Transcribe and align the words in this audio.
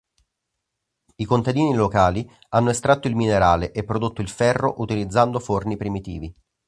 I 1.17 1.25
contadini 1.25 1.75
locali 1.75 2.27
hanno 2.49 2.71
estratto 2.71 3.07
il 3.07 3.15
minerale 3.15 3.71
e 3.71 3.83
prodotto 3.83 4.21
il 4.21 4.29
ferro 4.29 4.73
utilizzando 4.81 5.37
forni 5.39 5.77
primitivi. 5.77 6.33